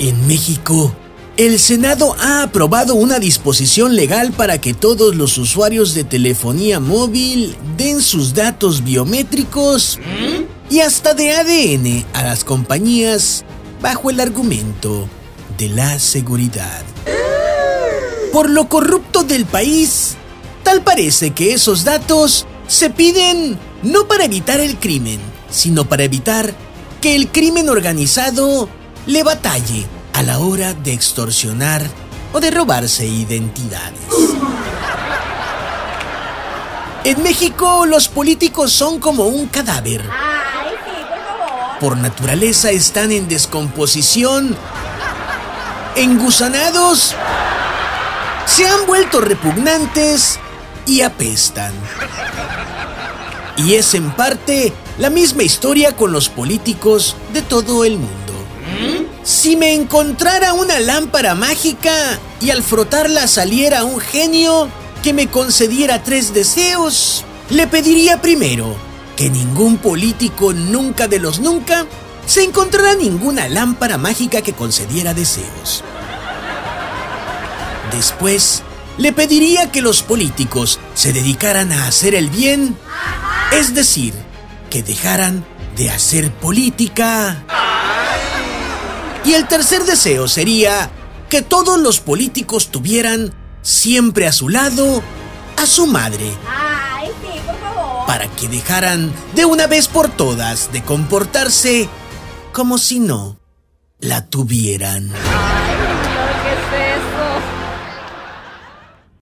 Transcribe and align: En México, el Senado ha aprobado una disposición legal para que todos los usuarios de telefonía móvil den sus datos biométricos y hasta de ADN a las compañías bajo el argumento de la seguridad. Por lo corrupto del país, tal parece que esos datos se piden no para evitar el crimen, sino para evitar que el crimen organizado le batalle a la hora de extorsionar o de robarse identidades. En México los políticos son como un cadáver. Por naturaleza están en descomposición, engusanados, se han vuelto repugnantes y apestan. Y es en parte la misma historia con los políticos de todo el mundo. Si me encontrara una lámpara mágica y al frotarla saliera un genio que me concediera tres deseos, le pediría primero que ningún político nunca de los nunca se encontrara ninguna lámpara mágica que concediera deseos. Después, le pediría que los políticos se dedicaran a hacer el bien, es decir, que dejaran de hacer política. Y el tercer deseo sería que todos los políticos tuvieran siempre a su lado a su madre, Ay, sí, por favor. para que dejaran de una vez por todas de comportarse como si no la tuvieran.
En 0.00 0.26
México, 0.26 0.94
el 1.36 1.58
Senado 1.58 2.16
ha 2.18 2.42
aprobado 2.42 2.94
una 2.94 3.18
disposición 3.18 3.96
legal 3.96 4.32
para 4.32 4.58
que 4.58 4.72
todos 4.72 5.14
los 5.14 5.36
usuarios 5.36 5.92
de 5.92 6.04
telefonía 6.04 6.80
móvil 6.80 7.54
den 7.76 8.00
sus 8.00 8.32
datos 8.32 8.82
biométricos 8.82 9.98
y 10.70 10.80
hasta 10.80 11.12
de 11.12 11.32
ADN 11.32 12.06
a 12.14 12.22
las 12.22 12.44
compañías 12.44 13.44
bajo 13.82 14.08
el 14.08 14.20
argumento 14.20 15.06
de 15.58 15.68
la 15.68 15.98
seguridad. 15.98 16.82
Por 18.32 18.48
lo 18.48 18.70
corrupto 18.70 19.22
del 19.22 19.44
país, 19.44 20.16
tal 20.62 20.80
parece 20.80 21.32
que 21.32 21.52
esos 21.52 21.84
datos 21.84 22.46
se 22.68 22.88
piden 22.88 23.58
no 23.82 24.08
para 24.08 24.24
evitar 24.24 24.60
el 24.60 24.78
crimen, 24.78 25.20
sino 25.50 25.86
para 25.86 26.04
evitar 26.04 26.54
que 27.02 27.16
el 27.16 27.28
crimen 27.28 27.68
organizado 27.68 28.70
le 29.10 29.24
batalle 29.24 29.88
a 30.12 30.22
la 30.22 30.38
hora 30.38 30.72
de 30.72 30.92
extorsionar 30.92 31.82
o 32.32 32.38
de 32.38 32.52
robarse 32.52 33.04
identidades. 33.04 33.98
En 37.02 37.20
México 37.20 37.86
los 37.86 38.06
políticos 38.06 38.72
son 38.72 39.00
como 39.00 39.24
un 39.24 39.48
cadáver. 39.48 40.08
Por 41.80 41.96
naturaleza 41.96 42.70
están 42.70 43.10
en 43.10 43.26
descomposición, 43.26 44.56
engusanados, 45.96 47.16
se 48.46 48.68
han 48.68 48.86
vuelto 48.86 49.20
repugnantes 49.20 50.38
y 50.86 51.00
apestan. 51.00 51.72
Y 53.56 53.74
es 53.74 53.92
en 53.94 54.12
parte 54.12 54.72
la 54.98 55.10
misma 55.10 55.42
historia 55.42 55.96
con 55.96 56.12
los 56.12 56.28
políticos 56.28 57.16
de 57.32 57.42
todo 57.42 57.84
el 57.84 57.98
mundo. 57.98 58.30
Si 59.22 59.56
me 59.56 59.74
encontrara 59.74 60.54
una 60.54 60.80
lámpara 60.80 61.34
mágica 61.34 61.92
y 62.40 62.50
al 62.50 62.62
frotarla 62.62 63.26
saliera 63.26 63.84
un 63.84 64.00
genio 64.00 64.68
que 65.02 65.12
me 65.12 65.28
concediera 65.28 66.02
tres 66.02 66.32
deseos, 66.32 67.24
le 67.50 67.66
pediría 67.66 68.20
primero 68.22 68.74
que 69.16 69.28
ningún 69.28 69.76
político 69.76 70.52
nunca 70.52 71.06
de 71.06 71.18
los 71.18 71.40
nunca 71.40 71.86
se 72.26 72.44
encontrara 72.44 72.94
ninguna 72.94 73.48
lámpara 73.48 73.98
mágica 73.98 74.40
que 74.40 74.54
concediera 74.54 75.12
deseos. 75.12 75.84
Después, 77.92 78.62
le 78.96 79.12
pediría 79.12 79.70
que 79.70 79.82
los 79.82 80.02
políticos 80.02 80.78
se 80.94 81.12
dedicaran 81.12 81.72
a 81.72 81.86
hacer 81.86 82.14
el 82.14 82.30
bien, 82.30 82.76
es 83.52 83.74
decir, 83.74 84.14
que 84.70 84.82
dejaran 84.82 85.44
de 85.76 85.90
hacer 85.90 86.30
política. 86.30 87.44
Y 89.30 89.34
el 89.34 89.46
tercer 89.46 89.84
deseo 89.84 90.26
sería 90.26 90.90
que 91.28 91.40
todos 91.40 91.78
los 91.78 92.00
políticos 92.00 92.72
tuvieran 92.72 93.32
siempre 93.62 94.26
a 94.26 94.32
su 94.32 94.48
lado 94.48 95.04
a 95.56 95.66
su 95.66 95.86
madre, 95.86 96.32
Ay, 96.48 97.10
sí, 97.22 97.38
por 97.46 97.56
favor. 97.60 98.06
para 98.08 98.26
que 98.26 98.48
dejaran 98.48 99.12
de 99.36 99.44
una 99.44 99.68
vez 99.68 99.86
por 99.86 100.08
todas 100.08 100.72
de 100.72 100.82
comportarse 100.82 101.88
como 102.52 102.76
si 102.76 102.98
no 102.98 103.38
la 104.00 104.26
tuvieran. 104.26 105.12